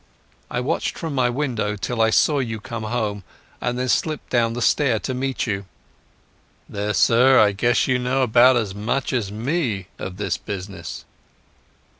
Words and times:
I 0.49 0.61
watched 0.61 0.97
from 0.97 1.13
my 1.13 1.29
window 1.29 1.75
till 1.75 2.01
I 2.01 2.09
saw 2.09 2.39
you 2.39 2.59
come 2.59 2.85
home, 2.85 3.23
and 3.61 3.77
then 3.77 3.87
slipped 3.87 4.31
down 4.31 4.53
the 4.53 4.59
stair 4.63 4.97
to 4.97 5.13
meet 5.13 5.45
you.... 5.45 5.67
There, 6.67 6.95
sir, 6.95 7.39
I 7.39 7.51
guess 7.51 7.85
you 7.87 7.99
know 7.99 8.23
about 8.23 8.57
as 8.57 8.73
much 8.73 9.13
as 9.13 9.31
me 9.31 9.89
of 9.99 10.17
this 10.17 10.37
business." 10.39 11.05